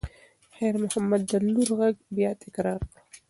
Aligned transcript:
خیر 0.53 0.73
محمد 0.83 1.21
د 1.31 1.33
لور 1.53 1.69
غږ 1.79 1.95
بیا 2.15 2.31
تکرار 2.43 2.81
کړ. 2.89 2.95